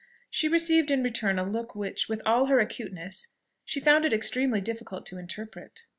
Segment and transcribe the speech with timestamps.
[0.31, 4.59] She received in return a look which, with all her acuteness, she found it extremely
[4.59, 5.81] difficult to interpret.